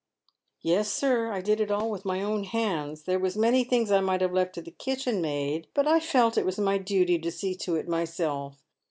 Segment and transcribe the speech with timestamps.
[0.61, 3.03] "Yes, sir, I did it all with my own hands.
[3.03, 6.39] There was many things I might have left to the kitchen maid, but I felt
[6.39, 8.55] it was my duty to see to it myself.